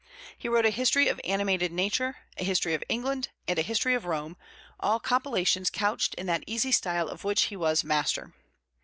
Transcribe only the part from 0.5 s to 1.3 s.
a History of